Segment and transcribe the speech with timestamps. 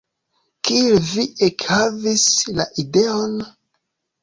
[0.69, 2.25] Kiel vi ekhavis
[2.57, 3.39] la ideon?